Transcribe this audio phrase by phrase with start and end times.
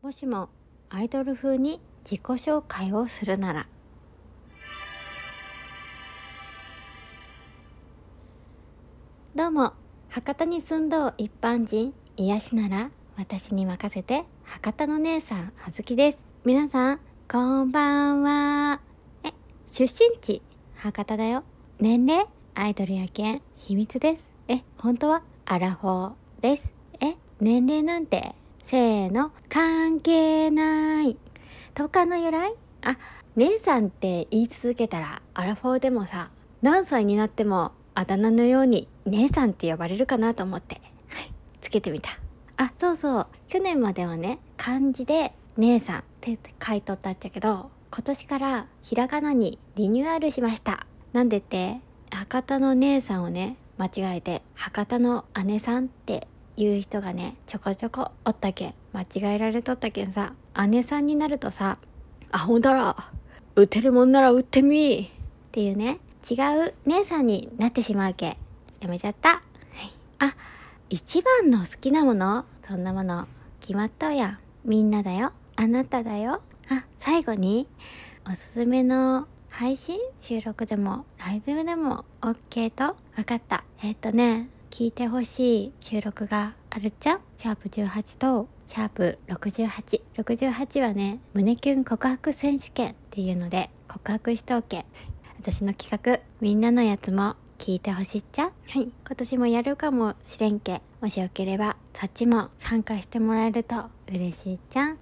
[0.00, 0.48] もしも
[0.90, 3.66] アイドル風に自己紹介をするなら。
[9.34, 9.72] どうも
[10.08, 16.30] 博多に住んどう一般人癒しなら私に任せて博多の姉さんあずきです。
[16.44, 18.80] 皆さんこんばんは。
[19.24, 19.32] え
[19.68, 20.42] 出身地
[20.76, 21.42] 博多だよ。
[21.80, 24.28] 年齢アイドルやけん秘密です。
[24.46, 26.72] え本当はアラフォーです。
[27.00, 29.32] え年齢なんてせーの。
[29.48, 31.16] 関係ない。
[31.74, 32.52] 10日の由来？
[32.82, 32.96] あ
[33.36, 42.10] 姉さんって言い続けたらアラフォーでもさ何歳になってもあだ名のように姉さんって呼ばれるかなと思って、はい、つけてみた。
[42.56, 43.26] あそうそう。
[43.48, 50.86] 去年まではね漢字で姉さんって書いとったっちゃけど今年からひらがなにリニューアルしました。
[51.12, 51.80] なんでって？
[52.10, 56.26] 博多の姉さんをね間違えて博多の姉さんって
[56.58, 58.74] いう人がねちょこちょこおったけん。
[58.92, 60.32] 間違えられとったけんさ。
[60.68, 61.78] 姉さんになるとさ
[62.32, 62.96] あほんだら。
[63.54, 65.10] 打てるもんなら打ってみ。
[65.12, 65.98] っていうね。
[66.28, 66.34] 違
[66.66, 68.36] う姉さんになってしまうけ
[68.80, 69.40] やめちゃった、はい、
[70.18, 70.34] あ
[70.90, 72.44] 一番の好きなもの。
[72.66, 73.26] そんなもの。
[73.60, 74.38] 決まったやん。
[74.64, 75.32] みんなだよ。
[75.56, 76.42] あなただよ。
[76.68, 77.66] あ最後に
[78.30, 79.98] おすすめの配信？
[80.20, 82.96] 収録でもライブでも OK と？
[83.16, 83.64] 分かった。
[83.82, 84.48] えっ、とね。
[84.70, 87.18] 聞いてほしい収録があるっちゃ？
[87.36, 90.02] シャープ18とシャープ68。
[90.16, 94.84] 68はね、胸キュン告白選手権っていうので告白しとけ。
[95.40, 98.44] 私の企画、みんなのやつも聞いてほしいっちゃ？
[98.44, 98.82] はい。
[99.06, 100.80] 今年もやるかもしれんけ。
[101.00, 104.98] もしよければ、そっちも参加してもらえると嬉しいっちゃん。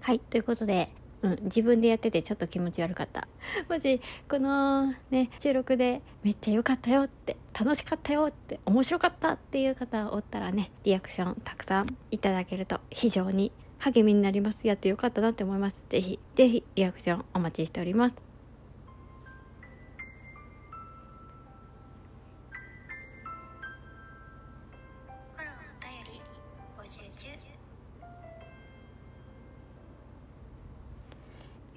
[0.00, 0.20] はい。
[0.20, 3.28] ということで、うん、自分でやっててちょっと気持ち悪かった。
[3.68, 14.66] もし、このね、収録でめっちゃ良かったよって、楽しかったよって、面白かったっていう方おったらね、リアクションたくさんいただけると非常に励みになります。
[14.66, 15.84] やって良かったなって思います。
[15.88, 18.29] ぜひ、ぜひリアクションお待ちしております。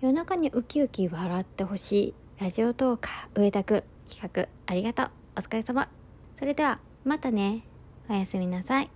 [0.04, 5.10] 夜中にウキウキ笑ってほしいラジオトーカー上田くん企画ありがとう。
[5.38, 5.88] お疲れ様。
[6.36, 7.66] それではまたね。
[8.10, 8.90] おやすみなさい。